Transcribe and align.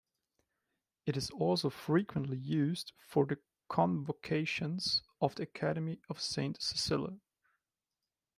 It 1.05 1.15
is 1.15 1.29
also 1.29 1.69
frequently 1.69 2.35
used 2.39 2.91
for 3.05 3.27
the 3.27 3.37
Convocations 3.69 5.03
of 5.21 5.35
the 5.35 5.43
Academy 5.43 5.99
of 6.09 6.19
Saint 6.19 6.59
Cecilia. 6.59 7.19